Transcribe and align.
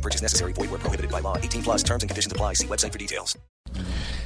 No 0.00 0.02
purchase 0.02 0.22
necessary. 0.22 0.54
Void 0.54 0.70
where 0.70 0.80
prohibited 0.80 1.10
by 1.10 1.20
law. 1.20 1.36
18 1.36 1.62
plus 1.62 1.82
terms 1.82 2.02
and 2.02 2.08
conditions 2.08 2.32
apply. 2.32 2.54
See 2.54 2.66
website 2.66 2.92
for 2.92 2.98
details. 2.98 3.36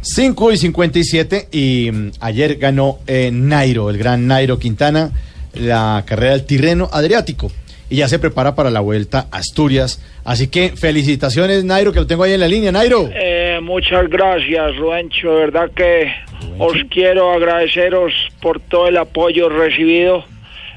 5 0.00 0.52
y 0.52 0.56
57 0.56 1.48
y 1.52 1.90
mm, 1.92 2.10
ayer 2.20 2.56
ganó 2.56 3.00
eh, 3.06 3.30
Nairo, 3.32 3.90
el 3.90 3.98
gran 3.98 4.26
Nairo 4.26 4.58
Quintana, 4.58 5.10
la 5.54 6.04
carrera 6.06 6.32
del 6.32 6.46
Tirreno 6.46 6.88
Adriático 6.92 7.50
y 7.90 7.96
ya 7.96 8.08
se 8.08 8.18
prepara 8.18 8.54
para 8.54 8.70
la 8.70 8.80
vuelta 8.80 9.26
a 9.30 9.38
Asturias. 9.38 10.02
Así 10.24 10.48
que 10.48 10.70
felicitaciones 10.70 11.64
Nairo, 11.64 11.92
que 11.92 12.00
lo 12.00 12.06
tengo 12.06 12.22
ahí 12.22 12.32
en 12.32 12.40
la 12.40 12.48
línea. 12.48 12.72
Nairo. 12.72 13.10
Eh, 13.12 13.58
muchas 13.62 14.08
gracias, 14.08 14.76
Ruencho. 14.76 15.32
De 15.32 15.40
verdad 15.40 15.70
que 15.74 16.12
os 16.58 16.76
quiero 16.90 17.32
agradeceros 17.32 18.12
por 18.40 18.60
todo 18.60 18.88
el 18.88 18.96
apoyo 18.96 19.48
recibido. 19.48 20.24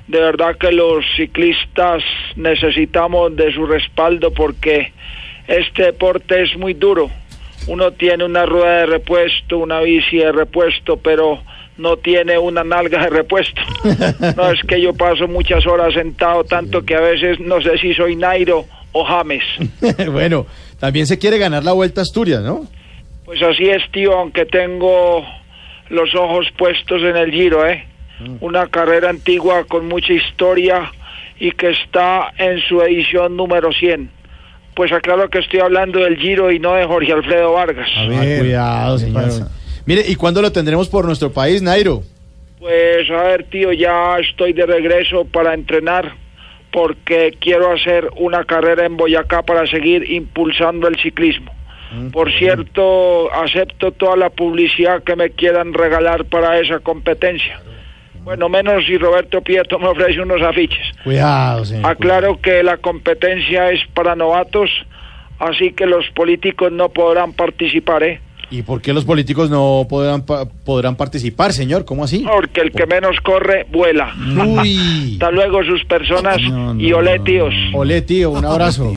De 0.08 0.20
verdad 0.20 0.58
que 0.58 0.72
los 0.72 1.06
ciclistas 1.16 2.04
necesitamos 2.36 3.36
de 3.36 3.54
su 3.54 3.66
respaldo 3.66 4.34
porque 4.34 4.92
este 5.48 5.84
deporte 5.84 6.44
es 6.44 6.58
muy 6.58 6.74
duro. 6.74 7.10
Uno 7.68 7.92
tiene 7.92 8.24
una 8.24 8.46
rueda 8.46 8.80
de 8.80 8.86
repuesto, 8.88 9.60
una 9.60 9.82
bici 9.82 10.18
de 10.18 10.32
repuesto, 10.32 10.98
pero 10.98 11.42
no 11.78 11.98
tiene 11.98 12.38
una 12.38 12.64
nalga 12.64 13.04
de 13.04 13.10
repuesto. 13.10 13.62
No 14.36 14.52
es 14.52 14.62
que 14.62 14.82
yo 14.82 14.94
paso 14.94 15.28
muchas 15.28 15.66
horas 15.66 15.94
sentado, 15.94 16.44
tanto 16.44 16.84
que 16.84 16.96
a 16.96 17.02
veces 17.02 17.40
no 17.40 17.62
sé 17.62 17.78
si 17.78 17.94
soy 17.94 18.16
Nairo 18.16 18.66
o 18.92 19.04
James. 19.04 19.44
bueno, 20.12 20.46
también 20.80 21.08
se 21.08 21.18
quiere 21.18 21.38
ganar 21.38 21.64
la 21.64 21.74
vuelta 21.74 22.02
a 22.02 22.04
Asturias, 22.04 22.42
¿no? 22.42 22.68
Pues 23.26 23.42
así 23.42 23.70
es, 23.70 23.82
tío, 23.92 24.14
aunque 24.18 24.46
tengo 24.46 25.26
los 25.90 26.14
ojos 26.16 26.48
puestos 26.58 27.02
en 27.02 27.16
el 27.16 27.32
Giro, 27.32 27.68
¿eh? 27.68 27.86
Una 28.40 28.68
carrera 28.68 29.10
antigua 29.10 29.66
con 29.66 29.88
mucha 29.88 30.14
historia 30.14 30.92
y 31.40 31.52
que 31.52 31.70
está 31.70 32.32
en 32.38 32.60
su 32.62 32.82
edición 32.82 33.36
número 33.36 33.72
100. 33.72 34.10
Pues 34.76 34.92
aclaro 34.92 35.30
que 35.30 35.40
estoy 35.40 35.60
hablando 35.60 36.00
del 36.00 36.18
Giro 36.18 36.52
y 36.52 36.60
no 36.60 36.74
de 36.74 36.86
Jorge 36.86 37.12
Alfredo 37.12 37.54
Vargas. 37.54 37.90
A 37.98 38.08
ver, 38.08 38.40
cuidado, 38.40 38.98
señor. 38.98 39.30
Mire, 39.86 40.04
¿y 40.08 40.16
cuándo 40.16 40.42
lo 40.42 40.52
tendremos 40.52 40.88
por 40.88 41.06
nuestro 41.06 41.32
país, 41.32 41.62
Nairo? 41.62 42.04
Pues 42.60 43.10
a 43.10 43.24
ver, 43.24 43.46
tío, 43.46 43.74
ya 43.74 44.20
estoy 44.20 44.54
de 44.54 44.66
regreso 44.66 45.26
para 45.26 45.54
entrenar 45.54 46.14
porque 46.72 47.36
quiero 47.40 47.72
hacer 47.72 48.08
una 48.16 48.46
carrera 48.46 48.86
en 48.86 48.98
Boyacá 48.98 49.42
para 49.42 49.66
seguir 49.68 50.10
impulsando 50.10 50.88
el 50.88 50.98
ciclismo. 50.98 51.52
Por 52.14 52.32
cierto, 52.32 53.34
acepto 53.34 53.92
toda 53.92 54.16
la 54.16 54.30
publicidad 54.30 55.04
que 55.04 55.18
me 55.18 55.32
quieran 55.32 55.74
regalar 55.74 56.24
para 56.26 56.58
esa 56.60 56.80
competencia. 56.80 57.60
Bueno, 58.24 58.50
menos 58.50 58.86
si 58.86 58.98
Roberto 58.98 59.42
Prieto 59.42 59.80
me 59.80 59.88
ofrece 59.88 60.22
unos 60.22 60.42
afiches. 60.42 60.86
Cuidado, 61.04 61.66
señor. 61.66 61.90
Aclaro 61.90 62.40
que 62.40 62.62
la 62.62 62.78
competencia 62.78 63.72
es 63.72 63.82
para 63.94 64.16
novatos, 64.16 64.70
así 65.40 65.72
que 65.74 65.86
los 65.88 66.08
políticos 66.12 66.72
no 66.72 66.90
podrán 66.90 67.34
participar, 67.34 68.04
¿eh? 68.04 68.22
¿Y 68.52 68.64
por 68.64 68.82
qué 68.82 68.92
los 68.92 69.06
políticos 69.06 69.50
no 69.50 69.88
podrán, 69.90 70.26
podrán 70.26 70.98
participar, 70.98 71.54
señor? 71.54 71.86
¿Cómo 71.86 72.04
así? 72.04 72.26
Porque 72.30 72.60
el 72.60 72.74
que 72.74 72.86
menos 72.86 73.16
corre, 73.22 73.66
vuela. 73.72 74.14
Uy. 74.46 75.14
Hasta 75.14 75.32
luego 75.32 75.64
sus 75.64 75.86
personas 75.86 76.42
No, 76.42 76.74
no, 76.74 76.82
y 76.82 76.92
olé, 76.92 77.20
tíos. 77.20 77.54
Olé, 77.74 78.02
tío, 78.02 78.30
un 78.32 78.44
abrazo. 78.44 78.90